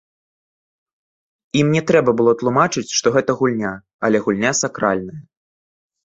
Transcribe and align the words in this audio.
Ім 1.59 1.67
не 1.75 1.81
трэба 1.91 2.11
было 2.21 2.31
тлумачыць, 2.39 2.93
што 2.99 3.07
гэта 3.17 3.31
гульня, 3.41 3.73
але 4.09 4.17
гульня 4.25 4.51
сакральная. 4.63 5.19